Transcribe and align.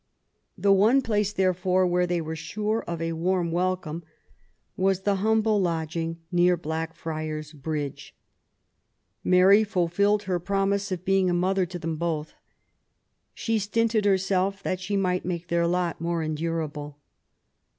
The 0.57 0.73
one 0.73 1.03
place, 1.03 1.31
therefore, 1.31 1.85
where 1.85 2.07
they 2.07 2.21
were 2.21 2.35
sure 2.35 2.81
of 2.87 3.03
a 3.03 3.13
warm 3.13 3.51
welcome 3.51 4.01
was 4.75 5.01
the 5.01 5.17
humble 5.17 5.61
lodging 5.61 6.17
near 6.31 6.57
Slackfriars' 6.57 7.51
74 7.51 7.51
MABY 7.51 7.51
W0LL8T0NE0BAFT 7.51 7.51
GODWIN. 7.51 7.61
Bridge. 7.61 8.15
Mary 9.23 9.63
fulfilled 9.63 10.23
her 10.23 10.39
promise 10.39 10.91
of 10.91 11.05
being 11.05 11.29
a 11.29 11.35
mother 11.35 11.67
to 11.67 11.77
them 11.77 11.97
both. 11.97 12.33
She 13.35 13.59
stinted 13.59 14.05
herself 14.05 14.63
that 14.63 14.79
she 14.79 14.97
might 14.97 15.23
make 15.23 15.49
their 15.49 15.67
lot 15.67 16.01
more 16.01 16.23
endurable. 16.23 16.97